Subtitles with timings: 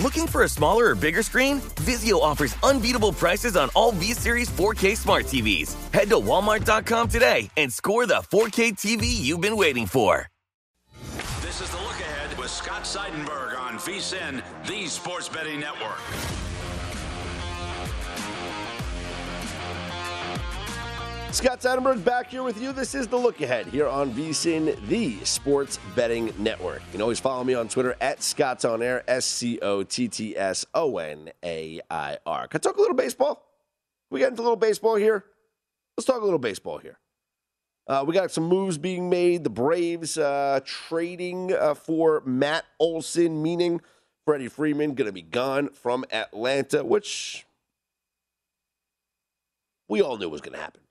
[0.00, 1.60] Looking for a smaller or bigger screen?
[1.84, 5.74] Vizio offers unbeatable prices on all V Series 4K smart TVs.
[5.92, 10.28] Head to Walmart.com today and score the 4K TV you've been waiting for.
[11.42, 15.98] This is the look ahead with Scott Seidenberg on VSIN, the sports betting network.
[21.32, 22.74] Scott Seidenberg back here with you.
[22.74, 26.80] This is the look ahead here on VSIN, the sports betting network.
[26.80, 30.08] You can always follow me on Twitter at Scott's on air, S C O T
[30.08, 32.48] T S O N A I R.
[32.48, 33.48] Can I talk a little baseball?
[34.10, 35.24] We get into a little baseball here.
[35.96, 36.98] Let's talk a little baseball here.
[37.86, 39.42] Uh, we got some moves being made.
[39.42, 43.80] The Braves uh, trading uh, for Matt Olson, meaning
[44.26, 47.46] Freddie Freeman going to be gone from Atlanta, which
[49.88, 50.81] we all knew was going to happen.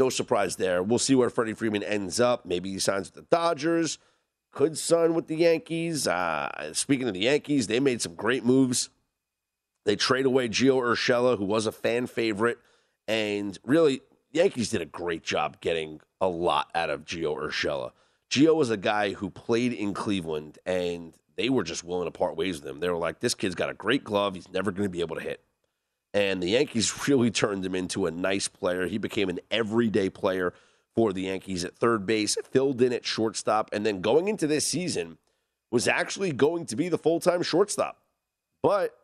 [0.00, 0.82] No surprise there.
[0.82, 2.46] We'll see where Freddie Freeman ends up.
[2.46, 3.98] Maybe he signs with the Dodgers.
[4.50, 6.06] Could sign with the Yankees.
[6.06, 8.88] Uh, speaking of the Yankees, they made some great moves.
[9.84, 12.56] They trade away Gio Urshela, who was a fan favorite,
[13.06, 14.00] and really
[14.32, 17.92] Yankees did a great job getting a lot out of Gio Urshela.
[18.30, 22.38] Gio was a guy who played in Cleveland, and they were just willing to part
[22.38, 22.80] ways with him.
[22.80, 24.34] They were like, this kid's got a great glove.
[24.34, 25.44] He's never going to be able to hit.
[26.12, 28.86] And the Yankees really turned him into a nice player.
[28.86, 30.54] He became an everyday player
[30.94, 34.66] for the Yankees at third base, filled in at shortstop, and then going into this
[34.66, 35.18] season
[35.70, 37.98] was actually going to be the full time shortstop.
[38.62, 38.96] But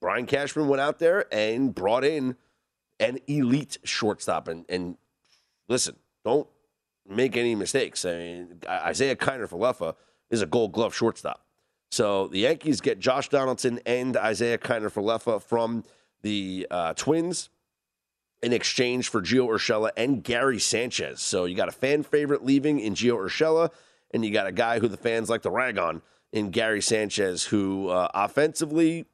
[0.00, 2.36] Brian Cashman went out there and brought in
[3.00, 4.48] an elite shortstop.
[4.48, 4.96] And, and
[5.68, 6.48] listen, don't
[7.08, 8.04] make any mistakes.
[8.04, 9.94] I mean, Isiah Kiner-Falefa
[10.30, 11.44] is a gold glove shortstop.
[11.92, 15.84] So the Yankees get Josh Donaldson and Isiah Kiner-Falefa from
[16.22, 17.50] the uh, Twins
[18.42, 21.20] in exchange for Gio Urshela and Gary Sanchez.
[21.20, 23.70] So you got a fan favorite leaving in Gio Urshela,
[24.10, 26.00] and you got a guy who the fans like to rag on
[26.32, 29.04] in Gary Sanchez, who uh, offensively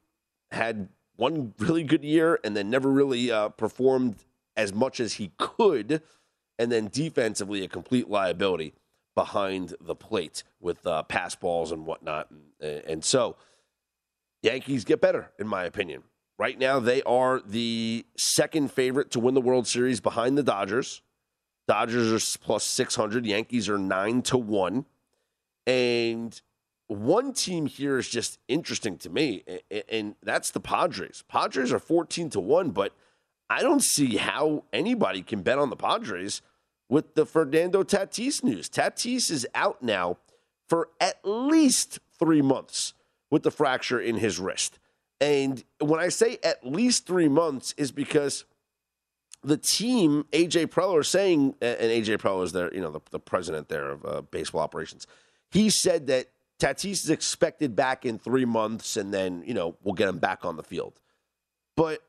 [0.51, 4.23] had one really good year and then never really uh, performed
[4.55, 6.01] as much as he could.
[6.57, 8.73] And then defensively, a complete liability
[9.19, 12.31] behind the plate with uh, pass balls and whatnot.
[12.31, 13.35] And, and so,
[14.41, 16.03] Yankees get better, in my opinion.
[16.37, 21.01] Right now, they are the second favorite to win the World Series behind the Dodgers.
[21.67, 24.85] Dodgers are plus 600, Yankees are 9 to 1.
[25.67, 26.41] And
[26.87, 29.43] one team here is just interesting to me,
[29.89, 31.25] and that's the Padres.
[31.27, 32.93] Padres are 14 to 1, but
[33.49, 36.41] I don't see how anybody can bet on the Padres
[36.89, 38.67] with the Fernando Tatis news.
[38.67, 40.17] Tatis is out now
[40.67, 42.93] for at least three months
[43.31, 44.79] with the fracture in his wrist.
[45.21, 48.45] And when I say at least three months, is because
[49.43, 53.69] the team, AJ Preller, saying, and AJ Preller is there, you know, the, the president
[53.69, 55.07] there of uh, baseball operations.
[55.51, 56.27] He said that
[56.59, 60.43] Tatis is expected back in three months, and then you know we'll get him back
[60.43, 60.99] on the field.
[61.75, 62.01] But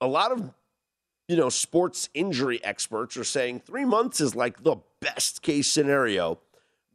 [0.00, 0.52] a lot of
[1.28, 6.38] you know sports injury experts are saying three months is like the best case scenario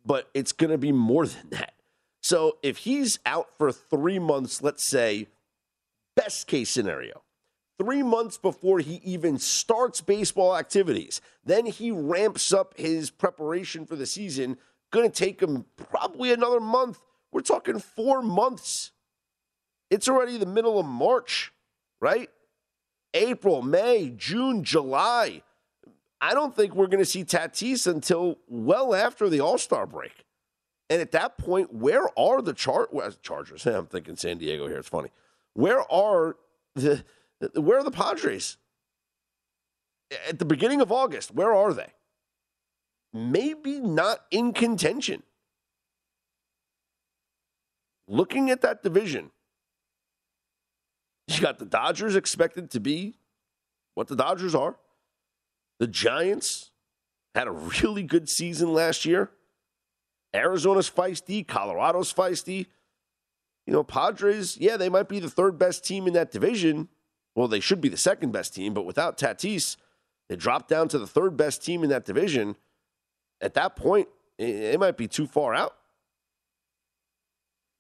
[0.06, 1.74] but it's going to be more than that.
[2.22, 5.28] So if he's out for three months, let's say,
[6.16, 7.22] best case scenario,
[7.78, 13.96] three months before he even starts baseball activities, then he ramps up his preparation for
[13.96, 14.58] the season.
[14.92, 17.00] Going to take him probably another month.
[17.32, 18.92] We're talking four months.
[19.90, 21.54] It's already the middle of March,
[22.02, 22.30] right?
[23.14, 25.42] April, May, June, July.
[26.22, 30.26] I don't think we're going to see Tatis until well after the All Star break.
[30.90, 32.90] And at that point, where are the char-
[33.22, 33.66] Chargers?
[33.66, 34.78] I'm thinking San Diego here.
[34.80, 35.10] It's funny.
[35.54, 36.36] Where are
[36.76, 37.04] the
[37.56, 38.58] where are the Padres?
[40.28, 41.94] At the beginning of August, where are they?
[43.14, 45.24] Maybe not in contention.
[48.08, 49.30] Looking at that division,
[51.30, 53.16] you got the Dodgers expected to be
[53.96, 54.78] what the Dodgers are.
[55.80, 56.72] The Giants
[57.36, 59.32] had a really good season last year.
[60.34, 62.68] Arizona's feisty, Colorado's feisty.
[63.66, 66.90] You know, Padres, yeah, they might be the third best team in that division.
[67.36, 69.78] Well, they should be the second best team, but without Tatis,
[70.28, 72.56] they dropped down to the third best team in that division.
[73.42, 75.76] At that point, it might be too far out.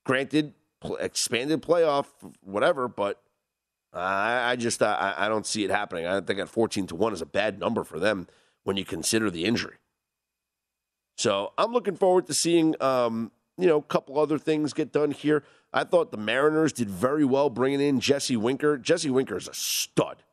[0.05, 0.53] Granted,
[0.99, 2.05] expanded playoff,
[2.41, 3.21] whatever, but
[3.93, 6.05] I, I just I, I don't see it happening.
[6.05, 8.27] I think at fourteen to one is a bad number for them
[8.63, 9.77] when you consider the injury.
[11.17, 15.11] So I'm looking forward to seeing um, you know a couple other things get done
[15.11, 15.43] here.
[15.73, 18.77] I thought the Mariners did very well bringing in Jesse Winker.
[18.77, 20.23] Jesse Winker is a stud.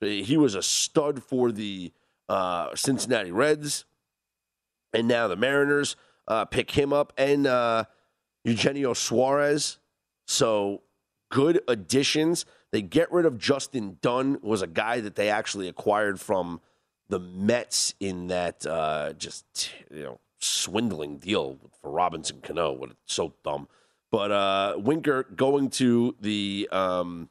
[0.00, 1.92] He was a stud for the
[2.28, 3.84] uh, Cincinnati Reds,
[4.92, 5.94] and now the Mariners
[6.26, 7.84] uh, pick him up and uh,
[8.44, 9.78] Eugenio Suarez.
[10.26, 10.82] So
[11.30, 12.44] good additions.
[12.72, 16.60] They get rid of Justin Dunn, was a guy that they actually acquired from
[17.08, 22.72] the Mets in that uh, just you know swindling deal for Robinson Cano.
[22.72, 23.68] What so dumb.
[24.10, 27.28] But uh, Winker going to the um,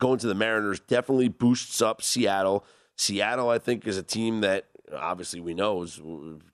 [0.00, 2.64] going to the Mariners definitely boosts up Seattle.
[2.96, 6.00] Seattle, I think, is a team that obviously we know is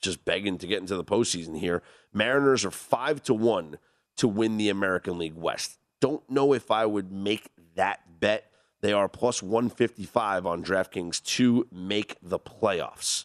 [0.01, 1.83] just begging to get into the postseason here.
[2.13, 3.79] Mariners are five to one
[4.17, 5.79] to win the American League West.
[6.01, 7.49] Don't know if I would make
[7.79, 8.51] that bet.
[8.81, 13.25] They are plus 155 on DraftKings to make the playoffs.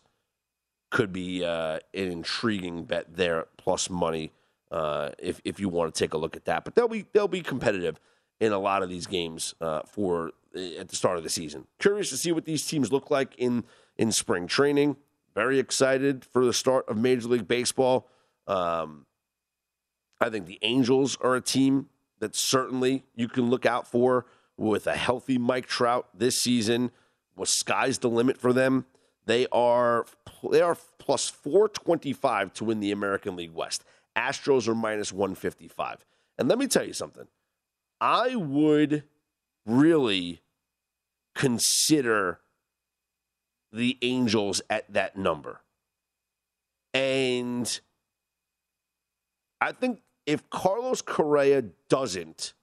[0.90, 4.32] Could be uh, an intriguing bet there, plus money
[4.72, 6.64] uh, if if you want to take a look at that.
[6.66, 8.00] But they'll be they'll be competitive
[8.40, 11.68] in a lot of these games uh, for uh, at the start of the season.
[11.80, 13.64] Curious to see what these teams look like in
[13.98, 14.98] in spring training.
[15.34, 18.08] Very excited for the start of Major League Baseball.
[18.46, 19.08] Um,
[20.22, 21.90] I think the Angels are a team
[22.20, 24.26] that certainly you can look out for
[24.58, 26.92] with a healthy Mike Trout this season.
[27.36, 28.86] Was sky's the limit for them.
[29.26, 30.06] They are
[30.52, 33.84] they are plus 425 to win the American League West.
[34.16, 36.06] Astros are minus 155.
[36.38, 37.28] And let me tell you something.
[38.00, 39.04] I would
[39.66, 40.42] really
[41.34, 42.40] consider
[43.72, 45.62] the Angels at that number.
[46.94, 47.80] And
[49.60, 52.54] I think if Carlos Correa doesn't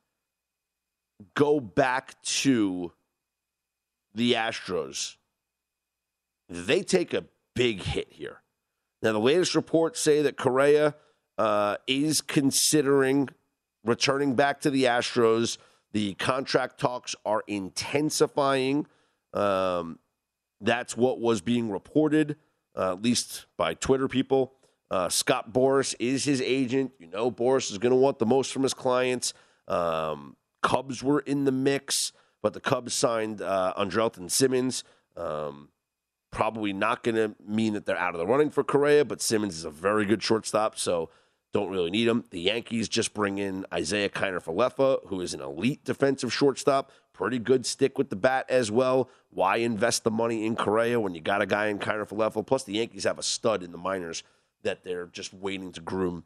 [1.34, 2.92] go back to
[4.14, 5.16] the Astros,
[6.48, 7.24] they take a
[7.54, 8.42] big hit here.
[9.02, 10.94] Now, the latest reports say that Correa
[11.38, 13.28] uh, is considering
[13.84, 15.58] returning back to the Astros.
[15.92, 18.86] The contract talks are intensifying.
[19.32, 19.98] Um,
[20.60, 22.36] that's what was being reported,
[22.76, 24.52] uh, at least by Twitter people.
[24.90, 26.92] Uh, Scott Boras is his agent.
[26.98, 29.32] You know, Boras is going to want the most from his clients.
[29.68, 32.12] Um, Cubs were in the mix,
[32.42, 34.84] but the Cubs signed uh, Andrelton Simmons.
[35.16, 35.68] Um,
[36.30, 39.56] probably not going to mean that they're out of the running for Correa, but Simmons
[39.56, 41.10] is a very good shortstop, so
[41.52, 42.24] don't really need him.
[42.30, 46.92] The Yankees just bring in Isiah Kiner Falefa, who is an elite defensive shortstop.
[47.12, 49.10] Pretty good stick with the bat as well.
[49.30, 52.46] Why invest the money in Correa when you got a guy in Kiner Falefa?
[52.46, 54.22] Plus, the Yankees have a stud in the minors
[54.62, 56.24] that they're just waiting to groom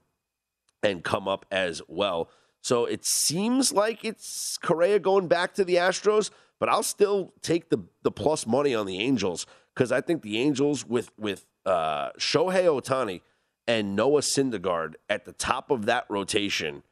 [0.83, 2.29] and come up as well.
[2.65, 7.69] So it seems like it's Correa going back to the Astros, but I'll still take
[7.69, 12.13] the the plus money on the Angels because I think the Angels with with uh,
[12.13, 13.21] Shohei Ohtani
[13.69, 16.85] and Noah Syndergaard at the top of that rotation,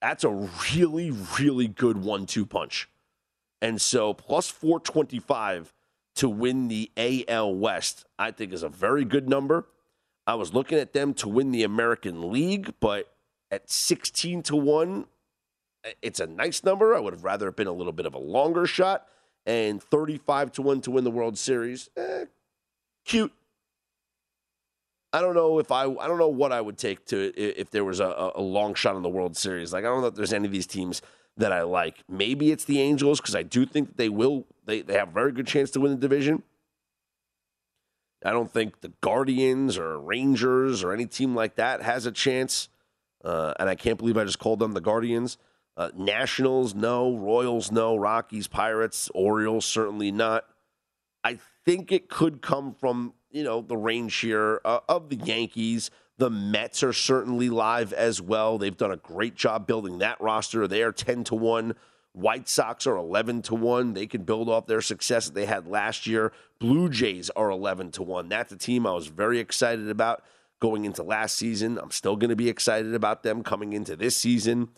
[0.00, 1.10] that's a really
[1.40, 2.88] really good one-two punch.
[3.60, 5.74] And so plus 425
[6.14, 9.66] to win the AL West, I think is a very good number.
[10.24, 13.15] I was looking at them to win the American League, but
[13.50, 15.06] at 16 to 1,
[16.02, 16.94] it's a nice number.
[16.94, 19.06] I would have rather been a little bit of a longer shot.
[19.44, 22.24] And 35 to 1 to win the World Series, eh,
[23.04, 23.32] cute.
[25.12, 27.84] I don't know if I I don't know what I would take to if there
[27.84, 29.72] was a, a long shot in the World Series.
[29.72, 31.00] Like I don't know if there's any of these teams
[31.36, 32.02] that I like.
[32.08, 34.44] Maybe it's the Angels because I do think they will.
[34.64, 36.42] They they have a very good chance to win the division.
[38.24, 42.68] I don't think the Guardians or Rangers or any team like that has a chance.
[43.26, 45.36] Uh, and I can't believe I just called them the Guardians.
[45.76, 47.16] Uh, Nationals, no.
[47.16, 47.96] Royals, no.
[47.96, 50.44] Rockies, Pirates, Orioles, certainly not.
[51.24, 55.90] I think it could come from you know the range here uh, of the Yankees.
[56.18, 58.58] The Mets are certainly live as well.
[58.58, 60.68] They've done a great job building that roster.
[60.68, 61.74] They are ten to one.
[62.12, 63.92] White Sox are 11 to 1.
[63.92, 66.32] They can build off their success that they had last year.
[66.58, 68.30] Blue Jays are 11 to 1.
[68.30, 70.24] That's a team I was very excited about
[70.60, 71.78] going into last season.
[71.78, 74.68] I'm still going to be excited about them coming into this season.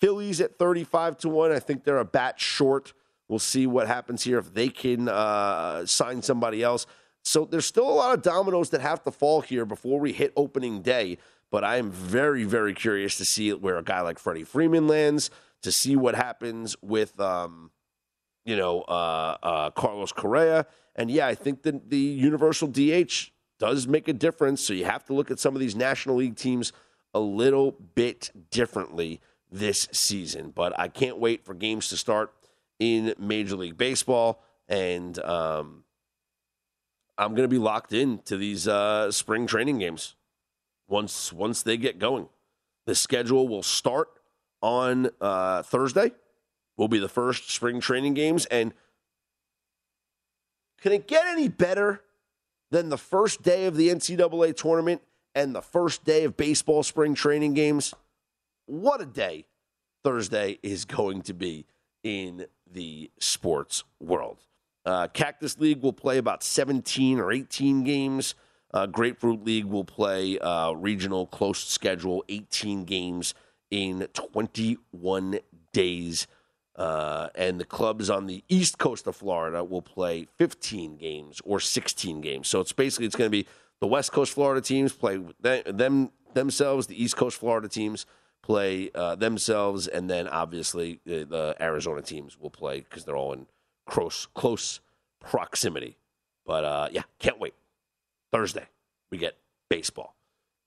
[0.00, 1.52] Phillies at 35 to 1.
[1.52, 2.92] I think they're a bat short.
[3.28, 6.86] We'll see what happens here if they can uh, sign somebody else.
[7.24, 10.32] So there's still a lot of dominoes that have to fall here before we hit
[10.36, 11.18] opening day.
[11.50, 15.30] But I am very, very curious to see where a guy like Freddie Freeman lands
[15.62, 17.70] to see what happens with, um,
[18.44, 20.66] you know, uh, uh, Carlos Correa.
[20.94, 24.62] And yeah, I think that the universal DH does make a difference.
[24.62, 26.72] So you have to look at some of these National League teams
[27.14, 29.20] a little bit differently
[29.50, 30.50] this season.
[30.54, 32.32] But I can't wait for games to start
[32.78, 34.42] in Major League Baseball.
[34.68, 35.84] And um,
[37.16, 40.14] I'm going to be locked in to these uh, spring training games
[40.88, 42.28] once once they get going.
[42.86, 44.08] The schedule will start
[44.62, 46.12] on uh, Thursday
[46.76, 48.46] will be the first spring training games.
[48.46, 48.74] And
[50.80, 52.02] can it get any better
[52.70, 55.02] than the first day of the NCAA tournament
[55.34, 57.94] and the first day of baseball spring training games?
[58.66, 59.46] What a day
[60.02, 61.66] Thursday is going to be
[62.02, 64.38] in the sports world.
[64.84, 68.34] Uh, Cactus League will play about 17 or 18 games.
[68.72, 73.34] Uh, Grapefruit League will play uh, regional close schedule, 18 games
[73.70, 75.40] in 21
[75.72, 76.26] days.
[76.76, 81.58] Uh, and the clubs on the east coast of Florida will play 15 games or
[81.58, 82.48] 16 games.
[82.48, 83.46] So it's basically it's going to be
[83.80, 88.06] the West Coast Florida teams play them themselves, the East Coast Florida teams
[88.42, 93.32] play uh, themselves, and then obviously the, the Arizona teams will play because they're all
[93.32, 93.46] in
[93.86, 94.80] close close
[95.20, 95.96] proximity.
[96.44, 97.54] But uh, yeah, can't wait.
[98.32, 98.66] Thursday
[99.10, 99.36] we get
[99.68, 100.14] baseball,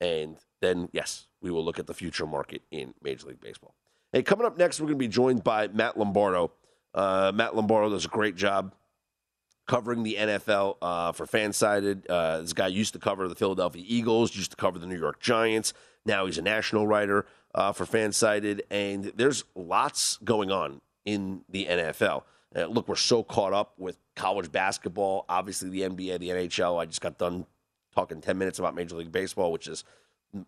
[0.01, 3.75] and then yes, we will look at the future market in Major League Baseball.
[4.11, 6.51] Hey, coming up next, we're going to be joined by Matt Lombardo.
[6.95, 8.73] Uh, Matt Lombardo does a great job
[9.67, 12.09] covering the NFL uh, for Fansided.
[12.09, 15.19] Uh, this guy used to cover the Philadelphia Eagles, used to cover the New York
[15.19, 15.73] Giants.
[16.07, 21.67] Now he's a national writer uh, for Fansided, and there's lots going on in the
[21.67, 22.23] NFL.
[22.55, 26.81] Uh, look, we're so caught up with college basketball, obviously the NBA, the NHL.
[26.81, 27.45] I just got done
[27.93, 29.83] talking 10 minutes about Major League Baseball, which is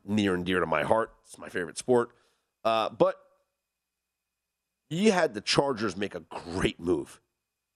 [0.03, 1.13] near and dear to my heart.
[1.25, 2.09] It's my favorite sport.
[2.65, 3.19] Uh, but
[4.91, 7.21] you had the Chargers make a great move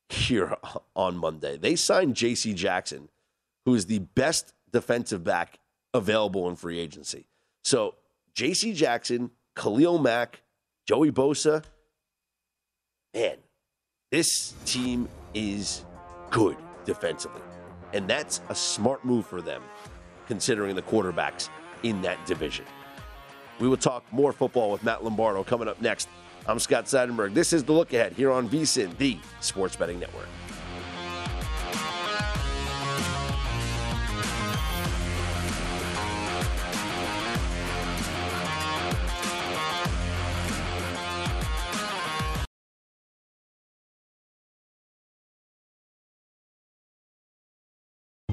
[0.10, 0.56] here
[0.96, 1.58] on Monday.
[1.58, 2.54] They signed J.C.
[2.54, 3.10] Jackson,
[3.66, 5.60] who is the best defensive back
[5.94, 7.28] available in free agency.
[7.64, 7.96] So
[8.34, 8.74] J.C.
[8.74, 10.42] Jackson, Khalil Mack,
[10.86, 11.64] Joey Bosa,
[13.14, 13.38] man,
[14.12, 15.84] this team is
[16.30, 17.42] good defensively.
[17.94, 19.64] And that's a smart move for them,
[20.28, 21.48] considering the quarterbacks
[21.84, 22.66] in that division.
[23.60, 26.10] We will talk more football with Matt Lombardo coming up next.
[26.48, 27.34] I'm Scott Seidenberg.
[27.34, 30.28] This is The Look Ahead here on VSIN, the Sports Betting Network.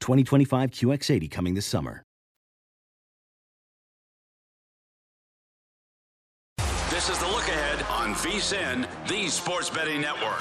[0.00, 2.02] 2025 QX80 coming this summer.
[6.90, 10.40] This is the look ahead on VSIN, the Sports Betting Network.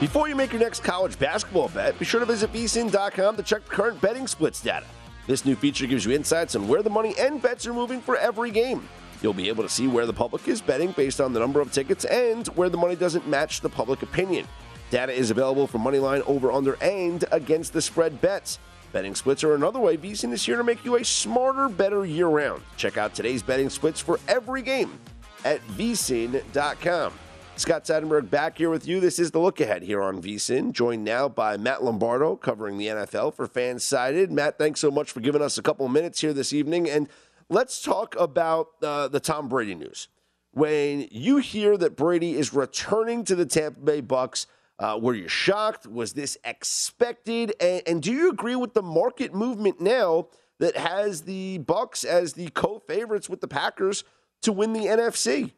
[0.00, 3.64] Before you make your next college basketball bet, be sure to visit vsin.com to check
[3.64, 4.86] the current betting splits data.
[5.26, 8.16] This new feature gives you insights on where the money and bets are moving for
[8.16, 8.88] every game.
[9.22, 11.72] You'll be able to see where the public is betting based on the number of
[11.72, 14.46] tickets and where the money doesn't match the public opinion.
[14.90, 18.58] Data is available for moneyline over under and against the spread bets.
[18.92, 22.28] Betting splits are another way VSIN is here to make you a smarter, better year
[22.28, 22.62] round.
[22.76, 24.98] Check out today's betting splits for every game
[25.44, 27.12] at vsin.com.
[27.56, 29.00] Scott Seidenberg back here with you.
[29.00, 32.86] This is the look ahead here on VSIN, joined now by Matt Lombardo covering the
[32.86, 34.30] NFL for Fansided.
[34.30, 36.88] Matt, thanks so much for giving us a couple of minutes here this evening.
[36.88, 37.08] And
[37.48, 40.08] let's talk about uh, the Tom Brady news.
[40.52, 44.46] When you hear that Brady is returning to the Tampa Bay Bucks,
[44.78, 45.86] uh, were you shocked?
[45.86, 47.54] Was this expected?
[47.60, 52.34] And, and do you agree with the market movement now that has the Bucks as
[52.34, 54.04] the co-favorites with the Packers
[54.42, 55.52] to win the NFC?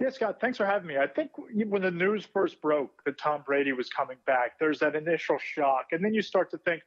[0.00, 0.96] Yeah, Scott, thanks for having me.
[0.96, 4.96] I think when the news first broke that Tom Brady was coming back, there's that
[4.96, 5.88] initial shock.
[5.92, 6.82] And then you start to think,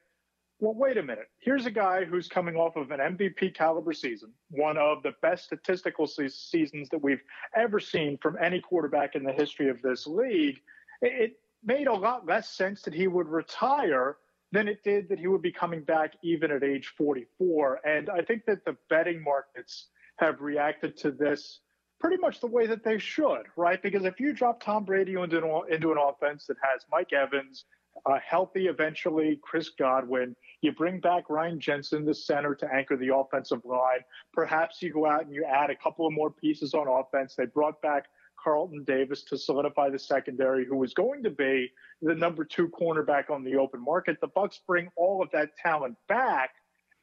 [0.58, 1.28] well, wait a minute.
[1.38, 5.44] Here's a guy who's coming off of an MVP caliber season, one of the best
[5.44, 7.22] statistical seasons that we've
[7.54, 10.60] ever seen from any quarterback in the history of this league.
[11.04, 14.16] It made a lot less sense that he would retire
[14.52, 17.80] than it did that he would be coming back even at age 44.
[17.86, 19.88] And I think that the betting markets
[20.18, 21.60] have reacted to this
[22.00, 23.82] pretty much the way that they should, right?
[23.82, 27.64] Because if you drop Tom Brady into an, into an offense that has Mike Evans,
[28.06, 33.14] uh, healthy eventually, Chris Godwin, you bring back Ryan Jensen, the center, to anchor the
[33.14, 34.00] offensive line.
[34.32, 37.34] Perhaps you go out and you add a couple of more pieces on offense.
[37.34, 38.06] They brought back
[38.44, 43.30] Carlton Davis to solidify the secondary, who was going to be the number two cornerback
[43.30, 44.20] on the open market.
[44.20, 46.50] The Bucks bring all of that talent back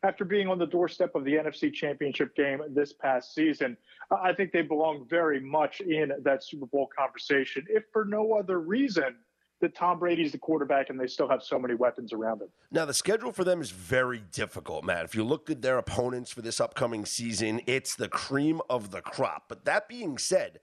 [0.04, 3.76] after being on the doorstep of the NFC Championship game this past season.
[4.12, 8.60] I think they belong very much in that Super Bowl conversation, if for no other
[8.60, 9.16] reason
[9.62, 12.48] that Tom Brady's the quarterback and they still have so many weapons around him.
[12.72, 15.06] Now, the schedule for them is very difficult, Matt.
[15.06, 19.02] If you look at their opponents for this upcoming season, it's the cream of the
[19.02, 19.44] crop.
[19.48, 20.60] But that being said,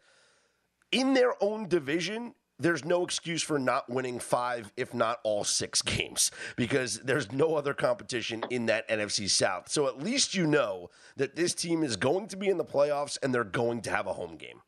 [0.93, 5.81] in their own division, there's no excuse for not winning five, if not all six
[5.83, 9.71] games, because there's no other competition in that NFC South.
[9.71, 13.19] So at least you know that this team is going to be in the playoffs
[13.23, 14.61] and they're going to have a home game.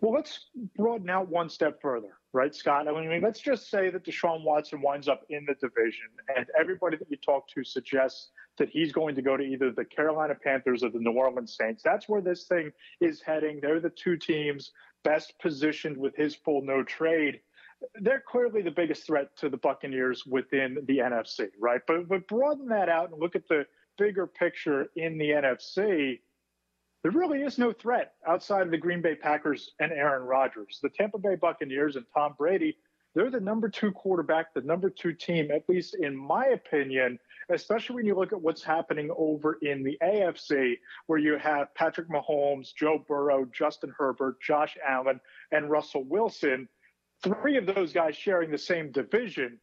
[0.00, 2.88] Well, let's broaden out one step further, right, Scott?
[2.88, 6.96] I mean, let's just say that Deshaun Watson winds up in the division, and everybody
[6.96, 10.82] that you talk to suggests that he's going to go to either the Carolina Panthers
[10.82, 11.84] or the New Orleans Saints.
[11.84, 13.60] That's where this thing is heading.
[13.62, 14.72] They're the two teams
[15.04, 17.40] best positioned with his full no trade.
[18.00, 21.80] they're clearly the biggest threat to the Buccaneers within the NFC, right?
[21.86, 23.66] But but broaden that out and look at the
[23.98, 26.20] bigger picture in the NFC.
[27.02, 30.78] There really is no threat outside of the Green Bay Packers and Aaron Rodgers.
[30.82, 32.76] The Tampa Bay Buccaneers and Tom Brady,
[33.14, 37.18] they're the number two quarterback, the number two team, at least in my opinion,
[37.50, 42.08] especially when you look at what's happening over in the AFC, where you have Patrick
[42.08, 46.68] Mahomes, Joe Burrow, Justin Herbert, Josh Allen, and Russell Wilson
[47.22, 49.58] three of those guys sharing the same division,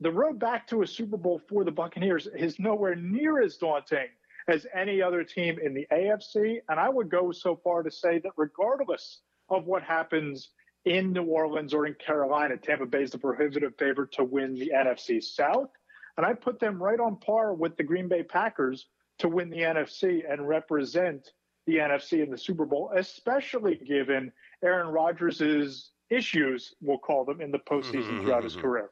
[0.00, 4.08] the road back to a Super Bowl for the Buccaneers is nowhere near as daunting
[4.48, 6.58] as any other team in the AFC.
[6.68, 10.50] And I would go so far to say that regardless of what happens
[10.84, 14.72] in New Orleans or in Carolina, Tampa Bay is the prohibitive favorite to win the
[14.74, 15.70] NFC South.
[16.16, 18.86] And I put them right on par with the Green Bay Packers
[19.18, 21.32] to win the NFC and represent
[21.66, 24.30] the NFC in the Super Bowl, especially given
[24.62, 28.90] Aaron Rodgers' issues, we'll call them, in the postseason throughout his career.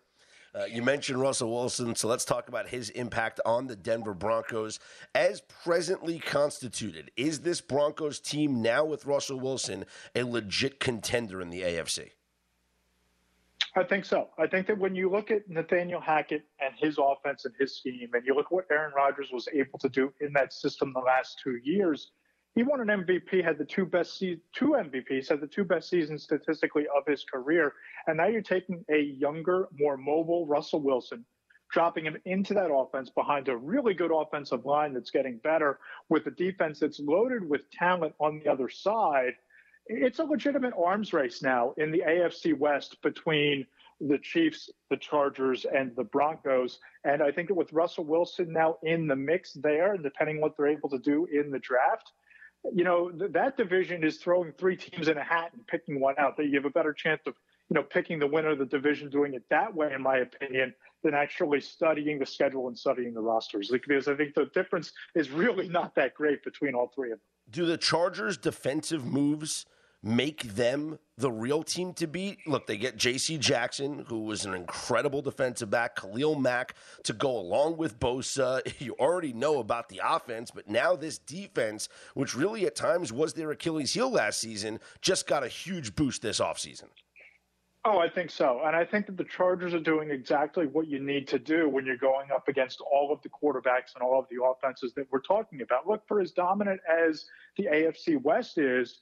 [0.54, 4.78] Uh, you mentioned Russell Wilson, so let's talk about his impact on the Denver Broncos.
[5.14, 11.48] As presently constituted, is this Broncos team now with Russell Wilson a legit contender in
[11.48, 12.11] the AFC?
[13.74, 14.28] I think so.
[14.38, 18.11] I think that when you look at Nathaniel Hackett and his offense and his scheme,
[18.12, 21.00] and you look at what Aaron Rodgers was able to do in that system the
[21.00, 22.11] last two years,
[22.54, 25.88] he won an MVP, had the two best se- two MVPs, had the two best
[25.88, 27.72] seasons statistically of his career,
[28.06, 31.24] and now you're taking a younger, more mobile Russell Wilson,
[31.72, 35.78] dropping him into that offense behind a really good offensive line that's getting better
[36.11, 39.32] with a defense that's loaded with talent on the other side.
[39.87, 43.66] It's a legitimate arms race now in the AFC West between
[44.01, 46.79] the Chiefs, the Chargers, and the Broncos.
[47.05, 50.57] And I think that with Russell Wilson now in the mix there, and depending what
[50.57, 52.12] they're able to do in the draft,
[52.73, 56.14] you know, th- that division is throwing three teams in a hat and picking one
[56.18, 56.37] out.
[56.37, 57.35] That you have a better chance of,
[57.68, 60.75] you know, picking the winner of the division, doing it that way, in my opinion,
[61.03, 63.68] than actually studying the schedule and studying the rosters.
[63.68, 67.32] Because I think the difference is really not that great between all three of them.
[67.52, 69.66] Do the Chargers' defensive moves
[70.02, 72.38] make them the real team to beat?
[72.46, 73.36] Look, they get J.C.
[73.36, 78.62] Jackson, who was an incredible defensive back, Khalil Mack to go along with Bosa.
[78.80, 83.34] You already know about the offense, but now this defense, which really at times was
[83.34, 86.88] their Achilles heel last season, just got a huge boost this offseason.
[87.85, 88.61] Oh, I think so.
[88.64, 91.85] And I think that the Chargers are doing exactly what you need to do when
[91.85, 95.21] you're going up against all of the quarterbacks and all of the offenses that we're
[95.21, 95.88] talking about.
[95.88, 97.25] Look, for as dominant as
[97.57, 99.01] the AFC West is,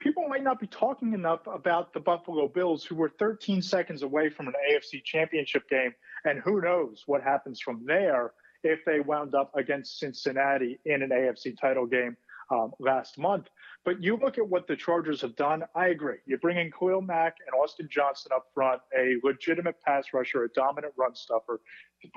[0.00, 4.30] people might not be talking enough about the Buffalo Bills, who were 13 seconds away
[4.30, 5.94] from an AFC championship game.
[6.24, 8.32] And who knows what happens from there
[8.62, 12.16] if they wound up against Cincinnati in an AFC title game
[12.50, 13.48] um, last month.
[13.84, 16.16] But you look at what the Chargers have done, I agree.
[16.26, 20.48] You bring in Khalil Mack and Austin Johnson up front, a legitimate pass rusher, a
[20.50, 21.60] dominant run stuffer,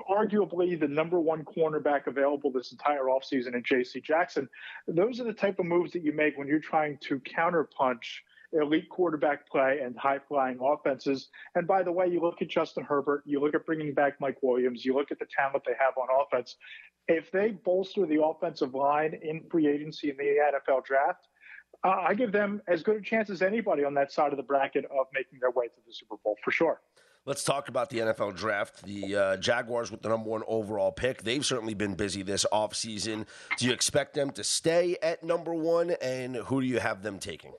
[0.08, 4.00] arguably the number one cornerback available this entire offseason in J.C.
[4.00, 4.48] Jackson.
[4.86, 8.20] Those are the type of moves that you make when you're trying to counterpunch
[8.52, 11.28] elite quarterback play and high flying offenses.
[11.54, 14.38] And by the way, you look at Justin Herbert, you look at bringing back Mike
[14.42, 16.56] Williams, you look at the talent they have on offense.
[17.06, 21.28] If they bolster the offensive line in free agency in the NFL draft,
[21.84, 24.42] uh, I give them as good a chance as anybody on that side of the
[24.42, 26.80] bracket of making their way to the Super Bowl for sure.
[27.24, 28.84] Let's talk about the NFL draft.
[28.84, 31.22] The uh, Jaguars with the number one overall pick.
[31.22, 33.26] They've certainly been busy this offseason.
[33.58, 35.90] Do you expect them to stay at number one?
[36.00, 37.52] And who do you have them taking?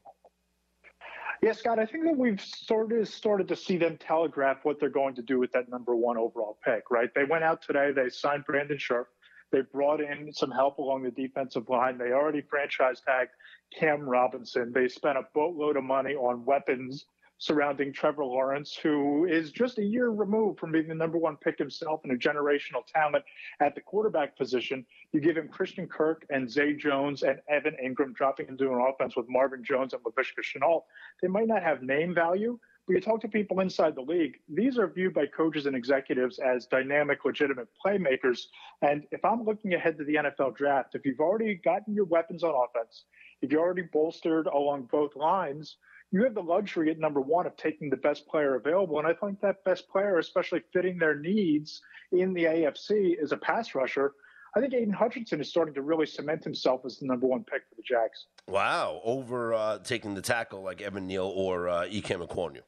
[1.42, 4.90] Yeah, Scott, I think that we've sort of started to see them telegraph what they're
[4.90, 7.10] going to do with that number one overall pick, right?
[7.16, 9.06] They went out today, they signed Brandon Scherff.
[9.52, 11.98] They brought in some help along the defensive line.
[11.98, 13.32] They already franchise tagged
[13.78, 14.72] Cam Robinson.
[14.74, 17.06] They spent a boatload of money on weapons
[17.40, 21.58] surrounding Trevor Lawrence, who is just a year removed from being the number one pick
[21.58, 23.24] himself and a generational talent
[23.62, 24.86] at the quarterback position.
[25.14, 29.16] You give him Christian Kirk and Zay Jones and Evan Engram dropping into an offense
[29.16, 30.84] with Marvin Jones and Laviska Shenault.
[31.22, 34.80] They might not have name value, but you talk to people inside the league, these
[34.80, 38.48] are viewed by coaches and executives as dynamic, legitimate playmakers.
[38.82, 42.44] And if I'm looking ahead to the NFL draft, if you've already gotten your weapons
[42.44, 43.04] on offense,
[43.44, 45.78] if you already bolstered along both lines,
[46.12, 49.00] you have the luxury at number one of taking the best player available.
[49.00, 53.38] And I think that best player, especially fitting their needs in the AFC, is a
[53.38, 54.14] pass rusher.
[54.56, 57.62] I think Aidan Hutchinson is starting to really cement himself as the number one pick
[57.70, 58.26] for the Jags.
[58.48, 62.62] Wow, over uh, taking the tackle like Evan Neal or uh, Ikem Ekwonu.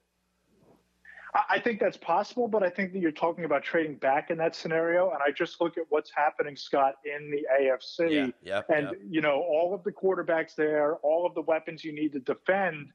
[1.49, 4.53] I think that's possible, but I think that you're talking about trading back in that
[4.53, 5.11] scenario.
[5.11, 8.33] And I just look at what's happening, Scott, in the AFC.
[8.43, 8.91] Yeah, and, yeah.
[9.09, 12.91] you know, all of the quarterbacks there, all of the weapons you need to defend.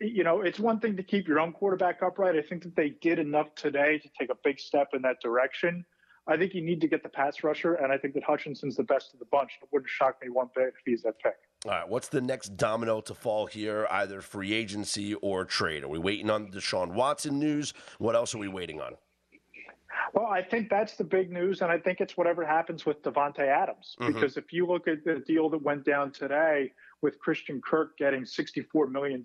[0.00, 2.36] You know, it's one thing to keep your own quarterback upright.
[2.36, 5.84] I think that they did enough today to take a big step in that direction.
[6.28, 8.82] I think you need to get the pass rusher, and I think that Hutchinson's the
[8.82, 9.52] best of the bunch.
[9.62, 11.36] It wouldn't shock me one bit if he's that pick.
[11.64, 15.84] All right, what's the next domino to fall here, either free agency or trade?
[15.84, 17.74] Are we waiting on the Deshaun Watson news?
[17.98, 18.96] What else are we waiting on?
[20.12, 23.40] Well, I think that's the big news, and I think it's whatever happens with Davante
[23.40, 23.96] Adams.
[24.00, 24.14] Mhm.
[24.14, 28.24] Because if you look at the deal that went down today with Christian Kirk getting
[28.24, 29.22] $64 million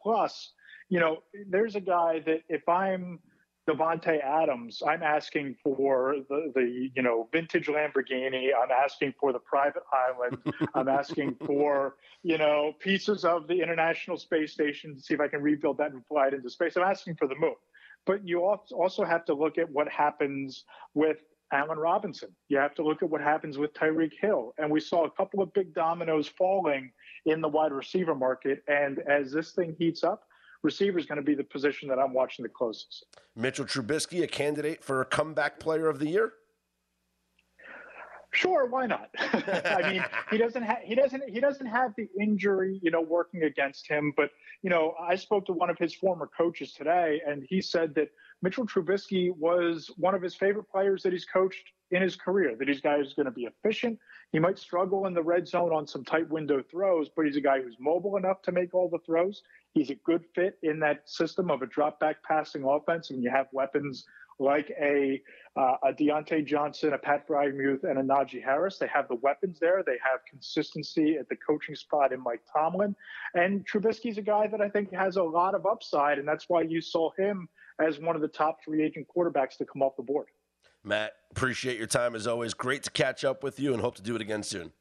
[0.00, 0.52] plus,
[0.88, 3.20] you know, there's a guy that if I'm
[3.68, 8.48] Davante Adams, I'm asking for the, the you know vintage Lamborghini.
[8.60, 10.38] I'm asking for the private island.
[10.74, 15.28] I'm asking for you know pieces of the International Space Station to see if I
[15.28, 16.76] can rebuild that and fly it into space.
[16.76, 17.54] I'm asking for the moon.
[18.06, 21.18] But you also have to look at what happens with
[21.52, 22.30] Allen Robinson.
[22.48, 24.54] You have to look at what happens with Tyreek Hill.
[24.58, 26.92] And we saw a couple of big dominoes falling
[27.26, 28.62] in the wide receiver market.
[28.68, 30.22] And as this thing heats up,
[30.62, 33.06] receiver is going to be the position that I'm watching the closest.
[33.36, 36.32] Mitchell Trubisky, a candidate for a comeback player of the year?
[38.32, 39.10] Sure, why not?
[39.18, 43.42] I mean, he doesn't have he doesn't he doesn't have the injury, you know, working
[43.42, 44.12] against him.
[44.16, 44.30] But
[44.62, 48.10] you know, I spoke to one of his former coaches today, and he said that
[48.42, 52.54] Mitchell Trubisky was one of his favorite players that he's coached in his career.
[52.56, 53.98] That he's guy who's going to be efficient.
[54.30, 57.40] He might struggle in the red zone on some tight window throws, but he's a
[57.40, 59.42] guy who's mobile enough to make all the throws.
[59.74, 63.30] He's a good fit in that system of a drop back passing offense, and you
[63.30, 64.04] have weapons
[64.38, 65.20] like a
[65.56, 68.78] uh, a Diontae Johnson, a Pat Freiermuth, and a Najee Harris.
[68.78, 69.82] They have the weapons there.
[69.84, 72.94] They have consistency at the coaching spot in Mike Tomlin.
[73.34, 76.62] And Trubisky's a guy that I think has a lot of upside, and that's why
[76.62, 77.48] you saw him
[77.80, 80.26] as one of the top free agent quarterbacks to come off the board.
[80.84, 82.54] Matt, appreciate your time as always.
[82.54, 84.72] Great to catch up with you and hope to do it again soon.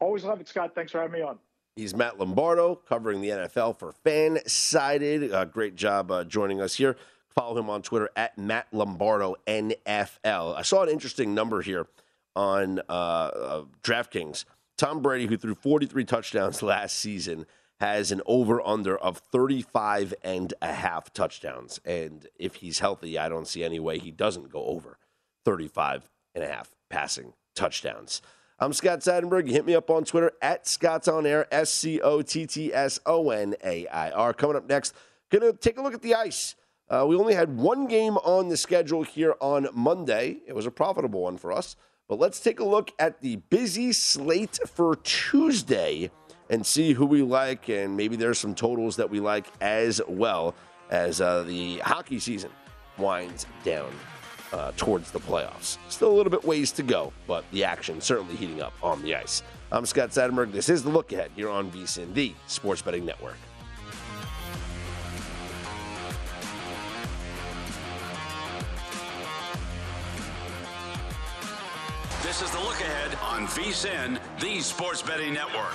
[0.00, 0.74] Always love it, Scott.
[0.74, 1.38] Thanks for having me on.
[1.76, 5.32] He's Matt Lombardo covering the NFL for Fansided.
[5.32, 6.96] Uh, great job uh, joining us here.
[7.34, 10.56] Follow him on Twitter at Matt Lombardo NFL.
[10.56, 11.86] I saw an interesting number here
[12.34, 14.44] on uh, uh, DraftKings.
[14.76, 17.46] Tom Brady, who threw 43 touchdowns last season,
[17.80, 21.80] has an over under of 35 and a half touchdowns.
[21.84, 24.98] And if he's healthy, I don't see any way he doesn't go over
[25.44, 28.20] 35 and a half passing touchdowns.
[28.60, 29.48] I'm Scott Seidenberg.
[29.48, 32.98] Hit me up on Twitter at Scott's On Air, S C O T T S
[33.06, 34.34] O N A I R.
[34.34, 34.94] Coming up next,
[35.30, 36.56] going to take a look at the ice.
[36.90, 40.38] Uh, we only had one game on the schedule here on Monday.
[40.46, 41.76] It was a profitable one for us.
[42.08, 46.10] But let's take a look at the busy slate for Tuesday
[46.48, 47.68] and see who we like.
[47.68, 50.54] And maybe there's some totals that we like as well
[50.90, 52.50] as uh, the hockey season
[52.96, 53.92] winds down
[54.54, 55.76] uh, towards the playoffs.
[55.90, 59.14] Still a little bit ways to go, but the action certainly heating up on the
[59.14, 59.42] ice.
[59.70, 60.52] I'm Scott Seidenberg.
[60.52, 63.36] This is the look ahead here on VSIN, the Sports Betting Network.
[72.38, 75.74] This is the look ahead on VSIN, the Sports Betting Network.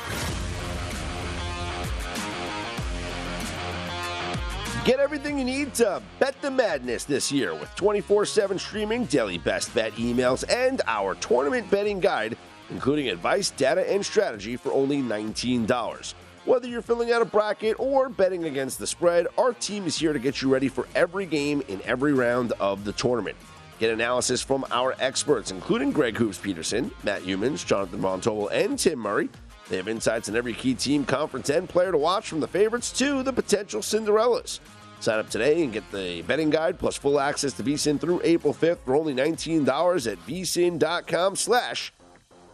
[4.86, 9.38] Get everything you need to bet the madness this year with 24 7 streaming, daily
[9.38, 12.38] best bet emails, and our tournament betting guide,
[12.70, 16.14] including advice, data, and strategy for only $19.
[16.46, 20.14] Whether you're filling out a bracket or betting against the spread, our team is here
[20.14, 23.36] to get you ready for every game in every round of the tournament.
[23.80, 29.00] Get analysis from our experts, including Greg Hoops Peterson, Matt Youmans, Jonathan Montoll, and Tim
[29.00, 29.30] Murray.
[29.70, 32.92] They have insights on every key team, conference, and player to watch from the favorites
[33.00, 34.60] to the potential Cinderellas.
[35.00, 38.54] Sign up today and get the betting guide plus full access to VSIN through April
[38.54, 41.94] 5th for only $19 at vsin.com slash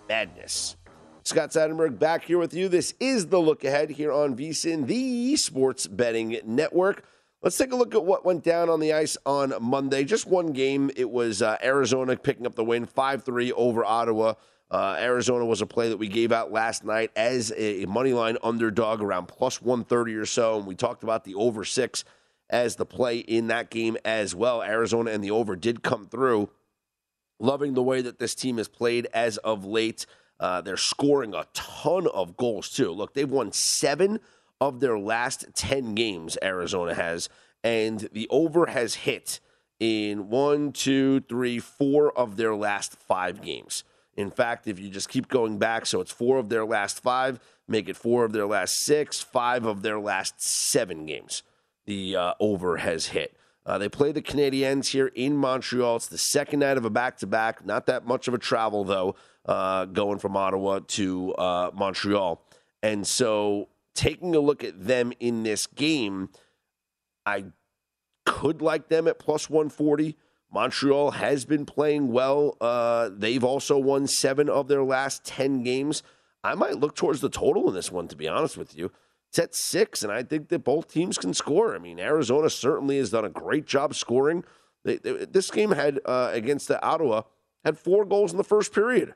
[0.08, 0.76] madness.
[1.24, 2.68] Scott Seidenberg back here with you.
[2.68, 7.04] This is the look ahead here on VSIN, the sports betting network.
[7.42, 10.04] Let's take a look at what went down on the ice on Monday.
[10.04, 10.92] Just one game.
[10.98, 14.34] It was uh, Arizona picking up the win 5 3 over Ottawa.
[14.70, 18.38] Uh, Arizona was a play that we gave out last night as a money line
[18.44, 20.58] underdog around plus 130 or so.
[20.58, 22.04] And we talked about the over six
[22.50, 24.62] as the play in that game as well.
[24.62, 26.50] Arizona and the over did come through.
[27.40, 30.06] Loving the way that this team has played as of late.
[30.42, 32.92] Uh, they're scoring a ton of goals, too.
[32.92, 34.20] Look, they've won seven
[34.62, 37.30] of their last 10 games, Arizona has,
[37.64, 39.40] and the over has hit
[39.80, 43.84] in one, two, three, four of their last five games.
[44.16, 47.40] In fact, if you just keep going back, so it's four of their last five,
[47.68, 51.44] make it four of their last six, five of their last seven games,
[51.86, 53.36] the uh, over has hit.
[53.66, 55.98] Uh, they play the Canadiens here in Montreal.
[55.98, 57.66] It's the second night of a back to back.
[57.66, 62.42] Not that much of a travel, though, uh, going from Ottawa to uh, Montreal.
[62.82, 63.70] And so
[64.00, 66.30] taking a look at them in this game,
[67.26, 67.46] I
[68.26, 70.16] could like them at plus 140.
[70.52, 72.56] Montreal has been playing well.
[72.62, 76.02] Uh, they've also won seven of their last 10 games.
[76.46, 78.90] I might look towards the total in this one, to be honest with you.
[79.28, 81.76] It's at six, and I think that both teams can score.
[81.76, 84.46] I mean, Arizona certainly has done a great job scoring.
[84.86, 87.24] They, they, this game had uh, against the Ottawa
[87.66, 89.14] had four goals in the first period.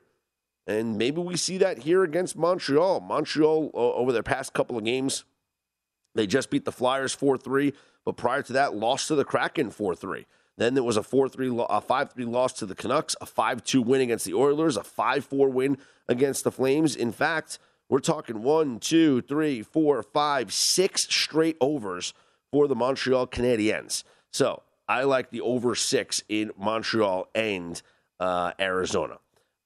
[0.66, 3.00] And maybe we see that here against Montreal.
[3.00, 5.24] Montreal, over their past couple of games,
[6.14, 7.72] they just beat the Flyers 4 3,
[8.04, 10.26] but prior to that, lost to the Kraken 4 3.
[10.56, 13.62] Then there was a 4 3, a 5 3 loss to the Canucks, a 5
[13.64, 16.96] 2 win against the Oilers, a 5 4 win against the Flames.
[16.96, 22.14] In fact, we're talking one, two, three, four, five, six straight overs
[22.50, 24.04] for the Montreal Canadiens.
[24.32, 27.80] So I like the over six in Montreal and
[28.18, 29.18] uh, Arizona.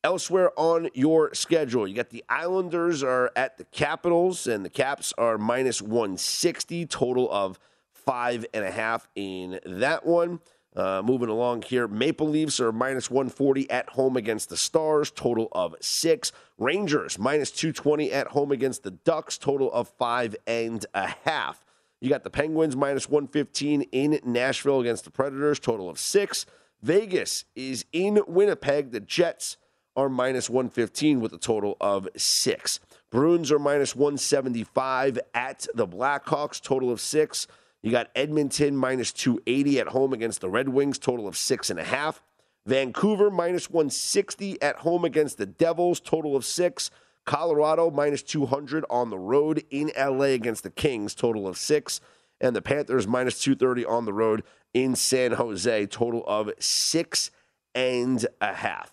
[0.05, 5.13] Elsewhere on your schedule, you got the Islanders are at the Capitals, and the Caps
[5.19, 7.59] are minus 160, total of
[7.93, 10.39] five and a half in that one.
[10.77, 15.49] Uh, moving along here, Maple Leafs are minus 140 at home against the Stars, total
[15.51, 16.31] of six.
[16.59, 21.65] Rangers minus 220 at home against the Ducks, total of five and a half.
[22.01, 26.47] You got the Penguins minus 115 in Nashville against the Predators, total of six.
[26.83, 28.93] Vegas is in Winnipeg.
[28.93, 29.57] The Jets
[29.99, 32.79] are minus 115 with a total of six.
[33.11, 37.49] Bruins are minus 175 at the Blackhawks, total of six.
[37.83, 41.81] You got Edmonton minus 280 at home against the Red Wings, total of six and
[41.81, 42.23] a half.
[42.65, 46.93] Vancouver minus 160 at home against the Devils, total of six.
[47.25, 52.01] Colorado minus 200 on the road in LA against the Kings, total of six.
[52.41, 57.33] And the Panthers minus 230 on the road in San Jose, total of six
[57.75, 58.93] and a half.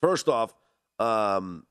[0.00, 0.54] First off,
[0.98, 1.66] um,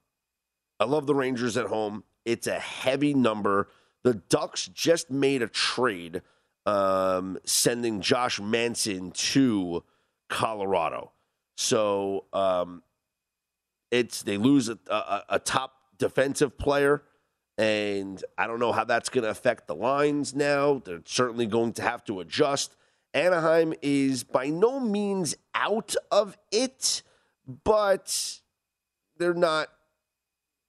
[0.80, 2.04] I love the Rangers at home.
[2.26, 3.70] It's a heavy number.
[4.04, 6.22] The Ducks just made a trade
[6.66, 9.84] um, sending Josh Manson to
[10.30, 11.12] Colorado.
[11.58, 12.84] So um,
[13.92, 17.04] it's they lose a, a, a, top defensive player,
[17.58, 20.82] and I don't know how that's going to affect the lines now.
[20.84, 22.76] They're certainly going to have to adjust.
[23.14, 27.04] Anaheim is by no means out of it
[27.64, 28.40] but
[29.18, 29.70] they're not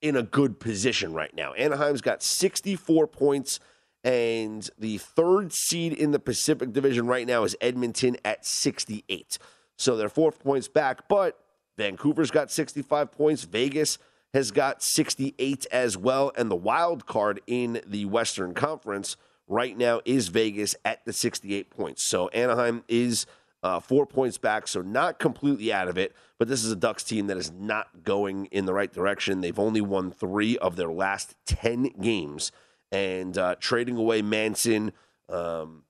[0.02, 1.54] in a good position right now.
[1.54, 3.58] Anaheim's got 64 points,
[4.04, 9.38] and the third seed in the Pacific Division right now is Edmonton at 68.
[9.76, 11.38] So they're four points back, but
[11.76, 13.44] Vancouver's got 65 points.
[13.44, 13.98] Vegas
[14.32, 16.32] has got 68 as well.
[16.36, 19.16] And the wild card in the Western Conference
[19.48, 22.06] right now is Vegas at the 68 points.
[22.06, 23.26] So Anaheim is
[23.66, 26.14] uh, four points back, so not completely out of it.
[26.38, 29.40] But this is a Ducks team that is not going in the right direction.
[29.40, 32.52] They've only won three of their last 10 games.
[32.92, 34.92] And uh, trading away Manson,
[35.28, 35.82] um,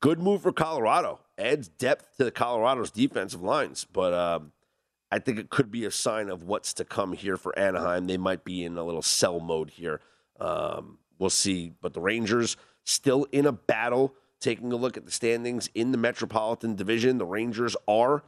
[0.00, 1.20] good move for Colorado.
[1.36, 3.84] Adds depth to the Colorado's defensive lines.
[3.84, 4.52] But um,
[5.12, 8.06] I think it could be a sign of what's to come here for Anaheim.
[8.06, 10.00] They might be in a little sell mode here.
[10.38, 11.74] Um, we'll see.
[11.82, 15.98] But the Rangers still in a battle Taking a look at the standings in the
[15.98, 18.24] Metropolitan Division, the Rangers are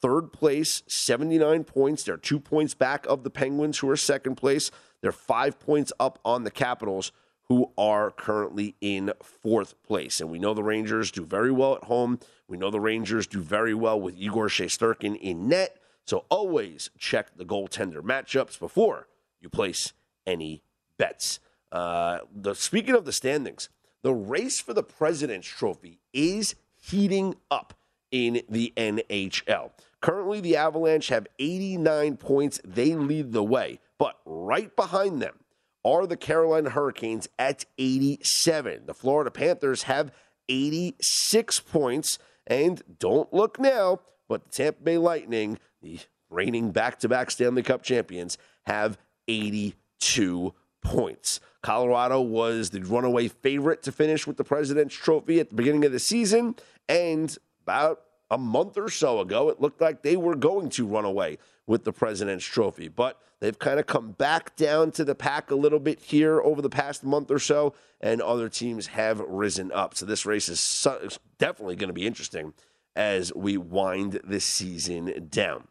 [0.00, 2.04] third place, 79 points.
[2.04, 4.70] They're two points back of the Penguins, who are second place.
[5.00, 7.10] They're five points up on the Capitals,
[7.48, 10.20] who are currently in fourth place.
[10.20, 12.18] And we know the Rangers do very well at home.
[12.48, 15.78] We know the Rangers do very well with Igor Shesterkin in net.
[16.04, 19.08] So always check the goaltender matchups before
[19.40, 19.92] you place
[20.26, 20.62] any
[20.98, 21.40] bets.
[21.72, 23.68] Uh, the speaking of the standings,
[24.06, 27.74] the race for the President's Trophy is heating up
[28.12, 29.72] in the NHL.
[30.00, 32.60] Currently, the Avalanche have 89 points.
[32.64, 33.80] They lead the way.
[33.98, 35.40] But right behind them
[35.84, 38.86] are the Carolina Hurricanes at 87.
[38.86, 40.12] The Florida Panthers have
[40.48, 42.20] 86 points.
[42.46, 45.98] And don't look now, but the Tampa Bay Lightning, the
[46.30, 50.54] reigning back to back Stanley Cup champions, have 82
[50.86, 51.40] points.
[51.62, 55.90] Colorado was the runaway favorite to finish with the President's Trophy at the beginning of
[55.90, 56.54] the season.
[56.88, 61.04] And about a month or so ago, it looked like they were going to run
[61.04, 62.86] away with the President's Trophy.
[62.86, 66.62] But they've kind of come back down to the pack a little bit here over
[66.62, 69.96] the past month or so, and other teams have risen up.
[69.96, 72.54] So this race is definitely going to be interesting
[72.94, 75.66] as we wind this season down.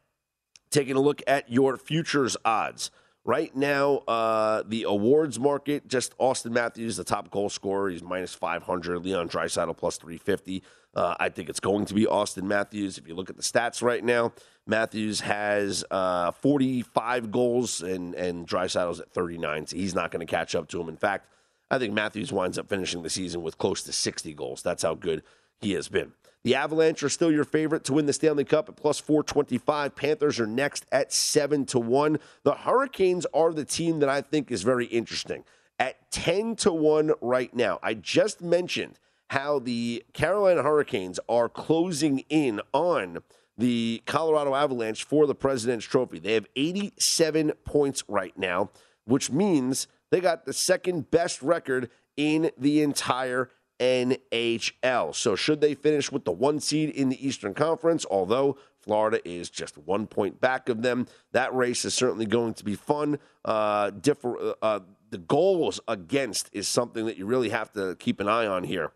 [0.71, 2.91] Taking a look at your futures odds.
[3.27, 7.89] Right now, uh, the awards market, just Auston Matthews, the top goal scorer.
[7.89, 9.03] He's minus 500.
[9.03, 10.61] Leon Draisaitl plus 350.
[10.95, 12.99] Uh, I think it's going to be Auston Matthews.
[12.99, 14.31] If you look at the stats right now,
[14.67, 19.67] Matthews has uh, 45 goals and and Draisaitl's at 39.
[19.67, 20.87] So he's not going to catch up to him.
[20.87, 21.27] In fact,
[21.71, 24.61] I think Matthews winds up finishing the season with close to 60 goals.
[24.61, 25.23] That's how good
[25.61, 26.13] he has been.
[26.43, 29.95] The Avalanche are still your favorite to win the Stanley Cup at plus 425.
[29.95, 32.19] Panthers are next at 7 to 1.
[32.43, 35.43] The Hurricanes are the team that I think is very interesting.
[35.79, 37.79] At 10 to 1 right now.
[37.81, 38.99] I just mentioned
[39.29, 43.23] how the Carolina Hurricanes are closing in on
[43.57, 46.19] the Colorado Avalanche for the President's Trophy.
[46.19, 48.69] They have 87 points right now,
[49.05, 53.49] which means they got the second best record in the entire
[53.79, 55.13] NHL.
[55.13, 59.49] So, should they finish with the one seed in the Eastern Conference, although Florida is
[59.49, 63.19] just one point back of them, that race is certainly going to be fun.
[63.43, 68.27] Uh, differ, uh, the goals against is something that you really have to keep an
[68.27, 68.91] eye on here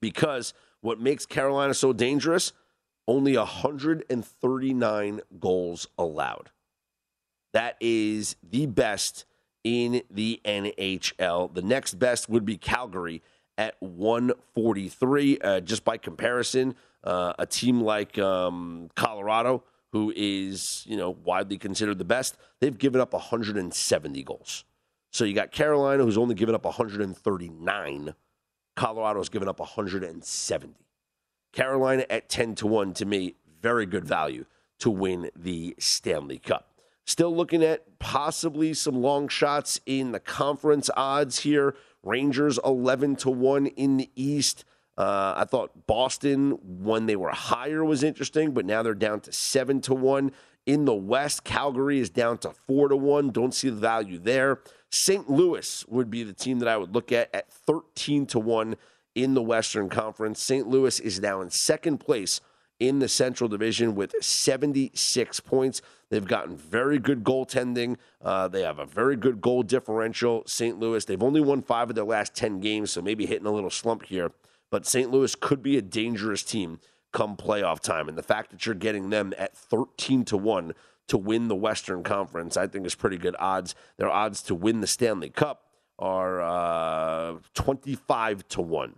[0.00, 2.52] because what makes Carolina so dangerous
[3.06, 6.50] only 139 goals allowed.
[7.52, 9.24] That is the best
[9.64, 11.52] in the NHL.
[11.52, 13.22] The next best would be Calgary
[13.60, 15.38] at 143.
[15.38, 21.58] Uh, just by comparison, uh, a team like um, Colorado, who is you know widely
[21.58, 24.64] considered the best, they've given up 170 goals.
[25.12, 28.14] So you got Carolina, who's only given up 139.
[28.76, 30.74] Colorado's given up 170.
[31.52, 34.46] Carolina at 10 to 1 to me, very good value
[34.78, 36.70] to win the Stanley Cup.
[37.04, 41.74] Still looking at possibly some long shots in the conference odds here.
[42.02, 44.64] Rangers 11 to 1 in the East.
[44.96, 49.32] Uh, I thought Boston, when they were higher, was interesting, but now they're down to
[49.32, 50.32] 7 to 1.
[50.66, 53.30] In the West, Calgary is down to 4 to 1.
[53.30, 54.60] Don't see the value there.
[54.90, 55.30] St.
[55.30, 58.76] Louis would be the team that I would look at at 13 to 1
[59.14, 60.42] in the Western Conference.
[60.42, 60.66] St.
[60.66, 62.40] Louis is now in second place
[62.80, 65.82] in the Central Division with 76 points.
[66.08, 67.96] They've gotten very good goaltending.
[68.20, 70.42] Uh, they have a very good goal differential.
[70.46, 70.80] St.
[70.80, 73.70] Louis, they've only won five of their last 10 games, so maybe hitting a little
[73.70, 74.32] slump here.
[74.70, 75.10] But St.
[75.10, 76.80] Louis could be a dangerous team
[77.12, 78.08] come playoff time.
[78.08, 80.74] And the fact that you're getting them at 13 to 1
[81.08, 83.74] to win the Western Conference, I think is pretty good odds.
[83.98, 85.64] Their odds to win the Stanley Cup
[85.98, 88.96] are uh, 25 to 1.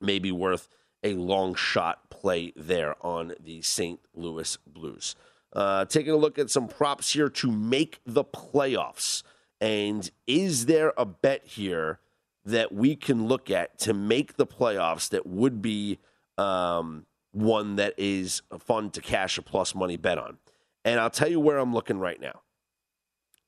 [0.00, 0.68] Maybe worth
[1.02, 4.00] a long shot play there on the St.
[4.14, 5.14] Louis Blues.
[5.52, 9.22] Uh, taking a look at some props here to make the playoffs.
[9.60, 11.98] And is there a bet here
[12.46, 15.98] that we can look at to make the playoffs that would be
[16.38, 20.38] um, one that is fun to cash a plus money bet on?
[20.82, 22.40] And I'll tell you where I'm looking right now.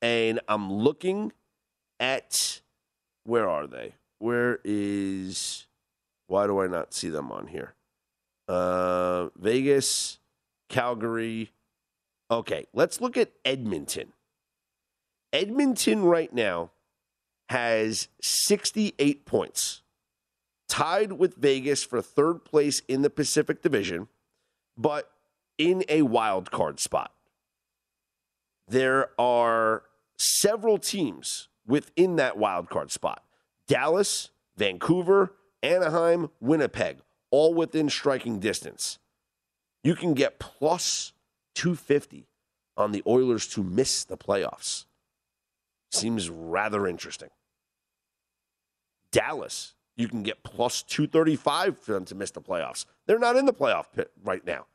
[0.03, 1.33] And I'm looking
[1.99, 2.61] at
[3.23, 3.95] where are they?
[4.19, 5.65] Where is
[6.27, 7.73] why do I not see them on here?
[8.47, 10.19] Uh, Vegas,
[10.69, 11.51] Calgary.
[12.29, 14.13] Okay, let's look at Edmonton.
[15.33, 16.71] Edmonton right now
[17.49, 19.81] has 68 points,
[20.67, 24.07] tied with Vegas for third place in the Pacific Division,
[24.77, 25.11] but
[25.57, 27.13] in a wild card spot.
[28.67, 29.83] There are
[30.17, 33.23] several teams within that wild card spot
[33.67, 36.99] Dallas, Vancouver, Anaheim, Winnipeg,
[37.31, 38.99] all within striking distance.
[39.83, 41.13] You can get plus
[41.55, 42.27] 250
[42.75, 44.85] on the Oilers to miss the playoffs.
[45.91, 47.29] Seems rather interesting.
[49.11, 52.85] Dallas, you can get plus 235 for them to miss the playoffs.
[53.05, 54.65] They're not in the playoff pit right now.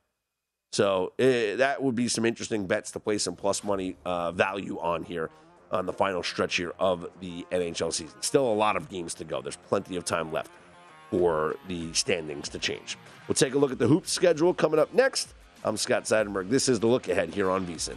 [0.72, 4.78] So uh, that would be some interesting bets to play some plus money uh, value
[4.80, 5.30] on here
[5.70, 8.20] on the final stretch here of the NHL season.
[8.22, 9.42] Still a lot of games to go.
[9.42, 10.50] There's plenty of time left
[11.12, 12.96] for the standings to change.
[13.28, 15.34] We'll take a look at the hoop schedule coming up next.
[15.62, 16.48] I'm Scott Seidenberg.
[16.48, 17.96] This is the look ahead here on VSIN.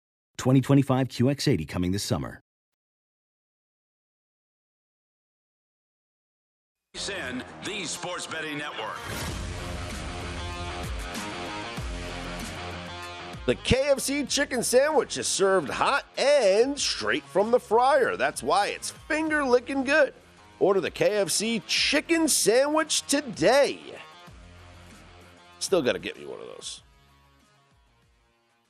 [0.41, 2.41] 2025 QX80 coming this summer.
[6.95, 8.97] VSIN, the Sports Betting Network.
[13.45, 18.17] The KFC chicken sandwich is served hot and straight from the fryer.
[18.17, 20.15] That's why it's finger licking good.
[20.59, 23.79] Order the KFC chicken sandwich today.
[25.59, 26.81] Still got to get me one of those.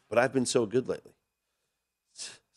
[0.09, 1.10] But I've been so good lately.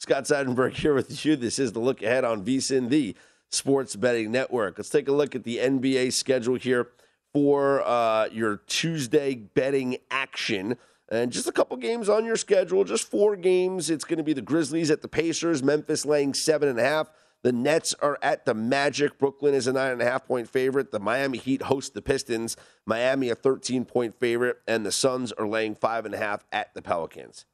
[0.05, 1.35] Scott Seidenberg here with you.
[1.35, 3.17] This is the look ahead on VSIN, the
[3.49, 4.77] Sports Betting Network.
[4.77, 6.91] Let's take a look at the NBA schedule here
[7.33, 10.77] for uh, your Tuesday betting action.
[11.09, 13.89] And just a couple games on your schedule, just four games.
[13.89, 17.11] It's going to be the Grizzlies at the Pacers, Memphis laying seven and a half.
[17.43, 19.19] The Nets are at the Magic.
[19.19, 20.93] Brooklyn is a nine and a half point favorite.
[20.93, 22.59] The Miami Heat host the Pistons.
[22.85, 24.59] Miami a 13 point favorite.
[24.69, 27.47] And the Suns are laying five and a half at the Pelicans.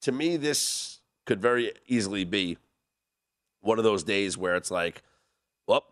[0.00, 0.93] To me, this
[1.26, 2.58] could very easily be
[3.60, 5.02] one of those days where it's like,
[5.66, 5.84] well,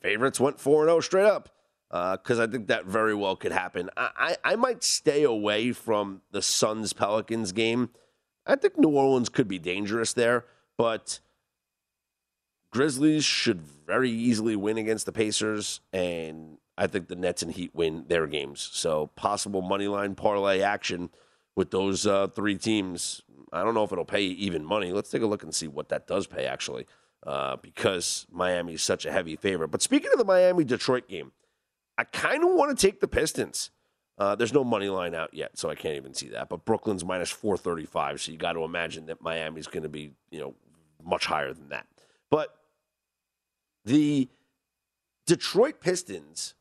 [0.00, 1.50] favorites went 4 0 straight up.
[1.90, 3.88] Because uh, I think that very well could happen.
[3.96, 7.88] I, I, I might stay away from the Suns Pelicans game.
[8.46, 10.44] I think New Orleans could be dangerous there,
[10.76, 11.20] but
[12.70, 17.74] Grizzlies should very easily win against the Pacers, and I think the Nets and Heat
[17.74, 18.68] win their games.
[18.72, 21.08] So possible money line parlay action
[21.58, 23.20] with those uh, three teams.
[23.52, 24.92] I don't know if it'll pay even money.
[24.92, 26.86] Let's take a look and see what that does pay actually,
[27.26, 29.72] uh, because Miami is such a heavy favorite.
[29.72, 31.32] But speaking of the Miami Detroit game,
[31.98, 33.70] I kind of want to take the Pistons.
[34.18, 36.48] Uh, there's no money line out yet, so I can't even see that.
[36.48, 40.38] But Brooklyn's minus 435, so you got to imagine that Miami's going to be, you
[40.38, 40.54] know,
[41.04, 41.88] much higher than that.
[42.30, 42.54] But
[43.84, 44.28] the
[45.26, 46.54] Detroit Pistons,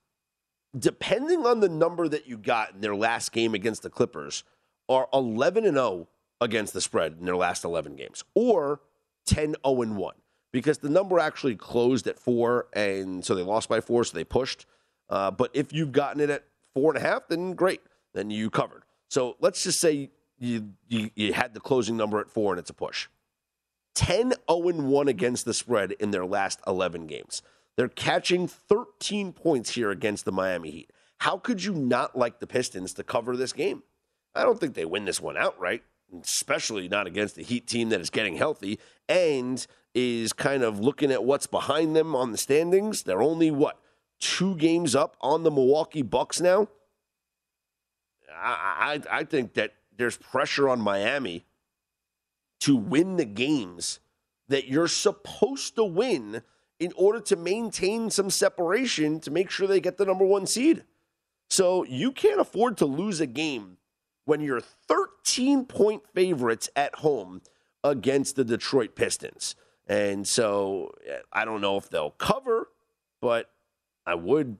[0.76, 4.44] depending on the number that you got in their last game against the Clippers,
[4.90, 6.08] are 11 and 0
[6.40, 8.82] against the spread in their last 11 games, or
[9.26, 10.16] 10 0 and 1,
[10.52, 14.24] because the number actually closed at four, and so they lost by four, so they
[14.24, 14.66] pushed.
[15.10, 17.82] Uh, but if you've gotten it at four and a half, then great,
[18.14, 18.84] then you covered.
[19.10, 22.70] So let's just say you, you, you had the closing number at four and it's
[22.70, 23.08] a push.
[23.96, 27.42] 10 0 and 1 against the spread in their last 11 games.
[27.76, 30.92] They're catching 13 points here against the Miami Heat.
[31.20, 33.84] How could you not like the Pistons to cover this game?
[34.38, 35.84] I don't think they win this one outright.
[36.24, 38.80] especially not against the Heat team that is getting healthy
[39.10, 43.04] and is kind of looking at what's behind them on the standings.
[43.04, 43.80] They're only what
[44.20, 46.70] two games up on the Milwaukee Bucks now.
[48.34, 51.46] I, I, I think that there's pressure on Miami
[52.62, 54.00] to win the games
[54.48, 56.42] that you're supposed to win
[56.80, 60.84] in order to maintain some separation to make sure they get the number one seed.
[61.50, 63.78] So you can't afford to lose a game
[64.28, 67.42] when you're 13 point favorites at home
[67.82, 69.56] against the Detroit Pistons.
[69.88, 70.92] And so
[71.32, 72.68] I don't know if they'll cover,
[73.22, 73.50] but
[74.06, 74.58] I would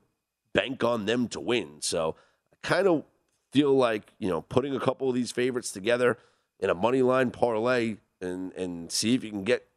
[0.54, 1.82] bank on them to win.
[1.82, 2.16] So
[2.54, 3.04] I kind of
[3.52, 6.18] feel like, you know, putting a couple of these favorites together
[6.62, 9.68] in a money line parlay and and see if you can get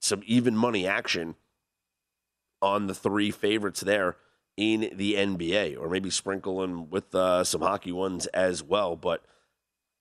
[0.00, 1.34] some even money action
[2.62, 4.16] on the three favorites there
[4.56, 8.96] in the NBA, or maybe sprinkle in with uh, some hockey ones as well.
[8.96, 9.22] But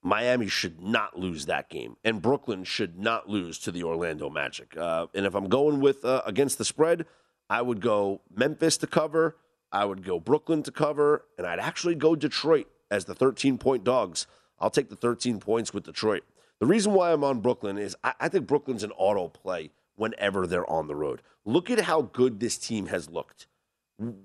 [0.04, 4.76] Miami should not lose that game, and Brooklyn should not lose to the Orlando Magic.
[4.78, 7.06] Uh, and if I'm going with uh, against the spread,
[7.50, 9.38] I would go Memphis to cover.
[9.72, 13.84] I would go Brooklyn to cover, and I'd actually go Detroit as the 13 point
[13.84, 14.28] dogs.
[14.60, 16.24] I'll take the 13 points with Detroit.
[16.60, 20.46] The reason why I'm on Brooklyn is I, I think Brooklyn's an auto play whenever
[20.46, 21.22] they're on the road.
[21.46, 23.48] Look at how good this team has looked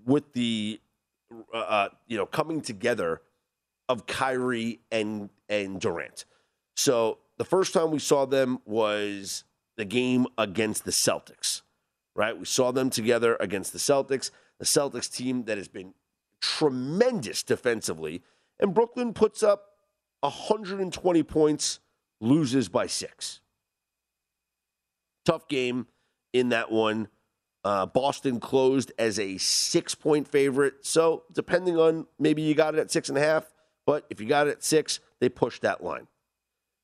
[0.04, 0.80] with the
[1.52, 3.22] uh, uh, you know coming together
[3.88, 6.24] of Kyrie and and Durant.
[6.76, 9.44] So the first time we saw them was
[9.76, 11.62] the game against the Celtics,
[12.14, 12.36] right?
[12.36, 15.94] We saw them together against the Celtics, the Celtics team that has been
[16.40, 18.22] tremendous defensively,
[18.60, 19.66] and Brooklyn puts up
[20.20, 21.78] 120 points,
[22.20, 23.40] loses by six.
[25.24, 25.86] Tough game
[26.32, 27.08] in that one.
[27.64, 30.74] Uh, Boston closed as a six point favorite.
[30.86, 33.52] So, depending on maybe you got it at six and a half,
[33.88, 36.08] but if you got it at six, they push that line.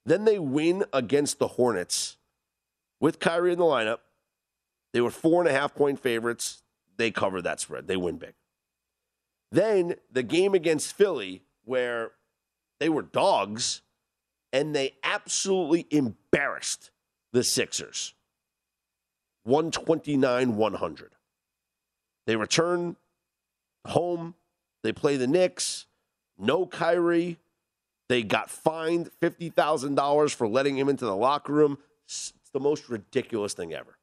[0.06, 2.16] Then they win against the Hornets
[2.98, 3.98] with Kyrie in the lineup.
[4.94, 6.62] They were four and a half point favorites.
[6.96, 7.88] They cover that spread.
[7.88, 8.32] They win big.
[9.52, 12.12] Then the game against Philly, where
[12.80, 13.82] they were dogs
[14.50, 16.90] and they absolutely embarrassed
[17.34, 18.14] the Sixers.
[19.42, 21.12] 129 100.
[22.26, 22.96] They return
[23.88, 24.36] home.
[24.82, 25.84] They play the Knicks.
[26.38, 27.38] No Kyrie.
[28.08, 31.78] They got fined $50,000 for letting him into the locker room.
[32.06, 33.96] It's the most ridiculous thing ever.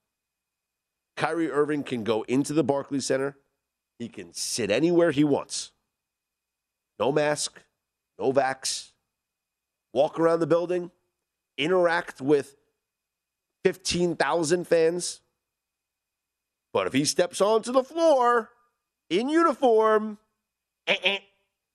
[1.15, 3.37] Kyrie Irving can go into the Barclays Center.
[3.99, 5.71] He can sit anywhere he wants.
[6.99, 7.61] No mask,
[8.17, 8.91] no vax.
[9.93, 10.89] Walk around the building,
[11.57, 12.55] interact with
[13.63, 15.21] 15,000 fans,
[16.73, 18.49] but if he steps onto the floor
[19.09, 20.17] in uniform,
[20.87, 21.19] eh, eh,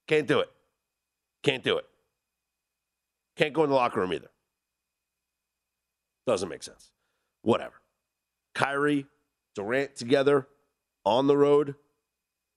[0.06, 0.50] can't do it.
[1.42, 1.84] Can't do it.
[3.36, 4.30] Can't go in the locker room either.
[6.26, 6.90] Doesn't make sense.
[7.42, 7.74] Whatever.
[8.54, 9.06] Kyrie,
[9.54, 10.48] Durant together
[11.04, 11.76] on the road,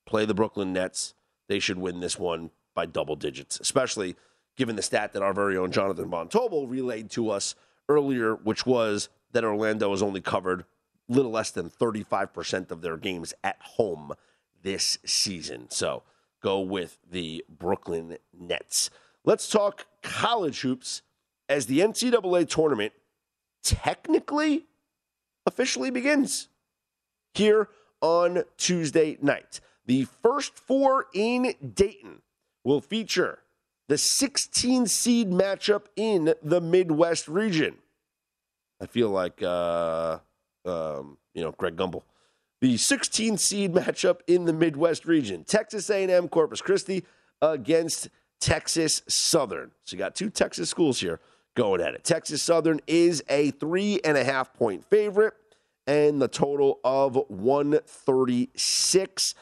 [0.06, 1.14] play the Brooklyn Nets.
[1.48, 4.16] They should win this one by double digits, especially
[4.58, 6.30] given the stat that our very own Jonathan Von
[6.68, 7.56] relayed to us
[7.88, 10.66] earlier, which was that Orlando has only covered
[11.08, 14.14] little less than 35% of their games at home
[14.62, 15.68] this season.
[15.70, 16.04] So
[16.42, 18.90] go with the Brooklyn Nets.
[19.26, 21.02] Let's talk college hoops
[21.48, 22.94] as the NCAA tournament
[23.64, 24.66] technically
[25.46, 26.48] officially begins
[27.34, 27.70] here
[28.02, 29.60] on Tuesday night.
[29.86, 32.22] The first four in Dayton
[32.64, 33.40] will feature
[33.88, 37.76] the 16 seed matchup in the Midwest region.
[38.80, 40.20] I feel like uh,
[40.66, 42.04] um, you know, Greg Gumbel.
[42.62, 47.06] The 16 seed matchup in the Midwest region: Texas A&M Corpus Christi
[47.42, 49.72] against Texas Southern.
[49.84, 51.20] So you got two Texas schools here
[51.56, 52.04] going at it.
[52.04, 55.34] Texas Southern is a three and a half point favorite,
[55.88, 59.36] and the total of 136.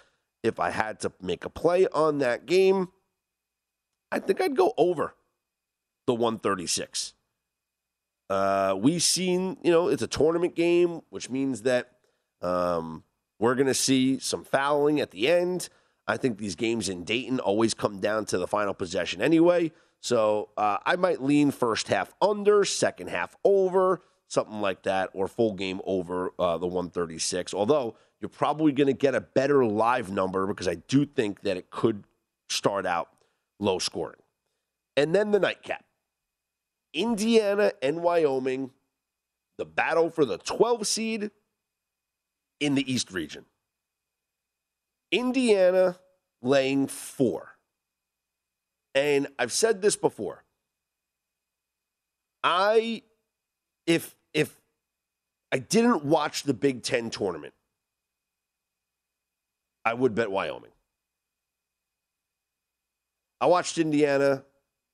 [0.43, 2.89] If I had to make a play on that game,
[4.11, 5.15] I think I'd go over
[6.05, 7.13] the 136.
[8.29, 11.91] Uh, we've seen, you know, it's a tournament game, which means that
[12.41, 13.03] um,
[13.39, 15.69] we're going to see some fouling at the end.
[16.07, 19.71] I think these games in Dayton always come down to the final possession anyway.
[19.99, 25.27] So uh, I might lean first half under, second half over, something like that, or
[25.27, 27.53] full game over uh, the 136.
[27.53, 31.57] Although you're probably going to get a better live number because I do think that
[31.57, 32.05] it could
[32.49, 33.09] start out
[33.59, 34.21] low scoring.
[34.95, 35.83] And then the nightcap.
[36.93, 38.71] Indiana and Wyoming,
[39.57, 41.31] the battle for the 12 seed
[42.59, 43.45] in the East region.
[45.11, 45.97] Indiana
[46.41, 47.57] laying four.
[48.95, 50.43] And I've said this before.
[52.43, 53.03] I
[53.85, 54.59] if if
[55.51, 57.53] I didn't watch the Big Ten tournament,
[59.85, 60.71] I would bet Wyoming.
[63.39, 64.43] I watched Indiana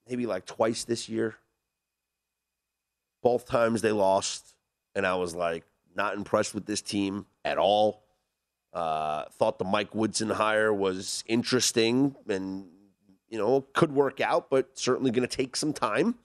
[0.07, 1.35] maybe like twice this year.
[3.21, 4.53] Both times they lost,
[4.95, 5.63] and I was like
[5.95, 8.03] not impressed with this team at all.
[8.73, 12.65] Uh, thought the Mike Woodson hire was interesting and
[13.29, 16.15] you know could work out, but certainly going to take some time.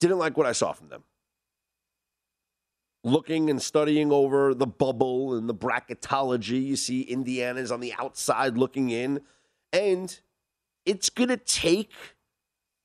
[0.00, 1.04] Didn't like what I saw from them.
[3.04, 8.56] Looking and studying over the bubble and the bracketology, you see Indiana's on the outside
[8.56, 9.20] looking in,
[9.72, 10.18] and
[10.86, 11.92] it's going to take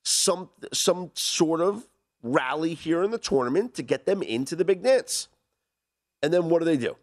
[0.03, 1.87] some some sort of
[2.23, 5.27] rally here in the tournament to get them into the Big Dance.
[6.21, 6.95] And then what do they do?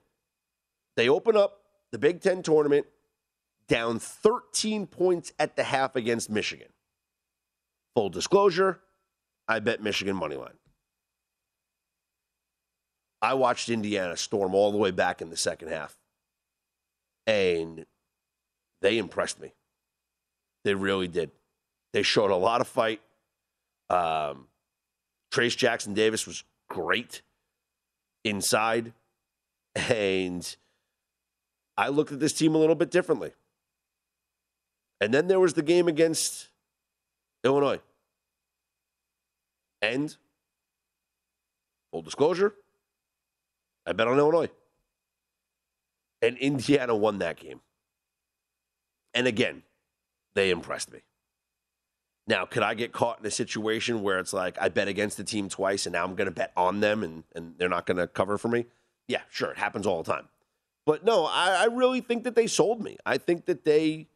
[0.97, 1.61] They open up
[1.93, 2.87] the Big Ten tournament
[3.69, 6.69] down 13 points at the half against Michigan.
[7.95, 8.81] Full disclosure,
[9.47, 10.59] I bet Michigan money line.
[13.23, 15.97] I watched Indiana storm all the way back in the second half,
[17.27, 17.85] and
[18.81, 19.53] they impressed me.
[20.65, 21.31] They really did.
[21.93, 23.01] They showed a lot of fight.
[23.91, 24.47] Um,
[25.31, 27.23] Trayce Jackson Davis was great
[28.25, 28.93] inside.
[29.75, 30.57] And
[31.77, 33.33] I looked at this team a little bit differently.
[35.01, 36.49] And then there was the game against
[37.45, 37.81] Illinois.
[39.81, 40.15] And
[41.91, 42.55] full disclosure,
[43.87, 44.51] I bet on Illinois.
[46.21, 47.61] And Indiana won that game.
[49.15, 49.63] And again,
[50.35, 51.01] they impressed me.
[52.31, 55.25] Now, could I get caught in a situation where it's like I bet against the
[55.25, 57.97] team twice and now I'm going to bet on them and, and they're not going
[57.97, 58.67] to cover for me?
[59.09, 59.51] Yeah, sure.
[59.51, 60.29] It happens all the time.
[60.87, 62.99] But no, I, I really think that they sold me.
[63.05, 64.07] I think that they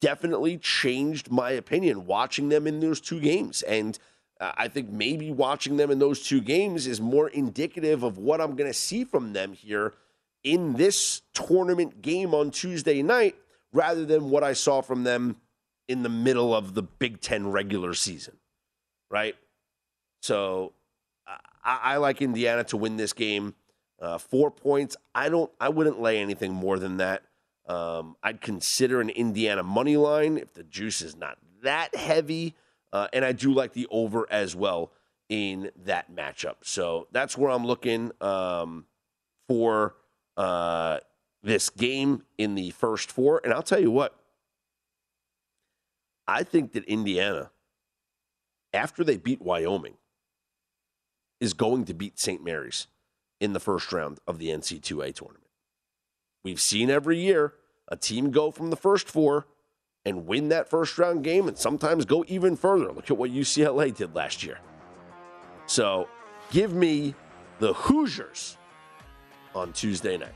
[0.00, 3.60] definitely changed my opinion watching them in those two games.
[3.60, 3.98] And
[4.40, 8.40] uh, I think maybe watching them in those two games is more indicative of what
[8.40, 9.92] I'm going to see from them here
[10.42, 13.36] in this tournament game on Tuesday night
[13.70, 15.36] rather than what I saw from them
[15.90, 18.36] in the middle of the Big Ten regular season,
[19.10, 19.34] right?
[20.22, 20.72] So
[21.26, 23.54] I, I like Indiana to win this game.
[24.00, 24.96] Uh, four points.
[25.14, 25.50] I don't.
[25.60, 27.22] I wouldn't lay anything more than that.
[27.66, 32.54] Um, I'd consider an Indiana money line if the juice is not that heavy,
[32.92, 34.92] uh, and I do like the over as well
[35.28, 36.56] in that matchup.
[36.62, 38.86] So that's where I'm looking um,
[39.48, 39.96] for
[40.36, 41.00] uh,
[41.42, 43.40] this game in the first four.
[43.42, 44.19] And I'll tell you what,
[46.30, 47.50] I think that Indiana,
[48.72, 49.96] after they beat Wyoming,
[51.40, 52.44] is going to beat St.
[52.44, 52.86] Mary's
[53.40, 55.50] in the first round of the NC2A tournament.
[56.44, 57.54] We've seen every year
[57.88, 59.48] a team go from the first four
[60.04, 62.92] and win that first round game and sometimes go even further.
[62.92, 64.60] Look at what UCLA did last year.
[65.66, 66.08] So
[66.52, 67.16] give me
[67.58, 68.56] the Hoosiers
[69.52, 70.34] on Tuesday night.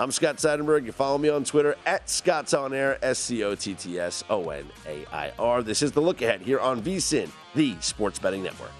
[0.00, 0.86] I'm Scott Seidenberg.
[0.86, 4.22] You follow me on Twitter at Scott's On Air, S C O T T S
[4.30, 5.60] O N A I R.
[5.60, 8.70] This is the look ahead here on VSIN, the Sports Betting Network.